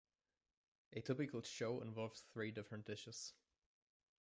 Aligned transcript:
A 0.93 1.01
typical 1.01 1.43
show 1.43 1.79
involves 1.81 2.21
three 2.33 2.49
different 2.49 2.87
dishes. 2.87 3.35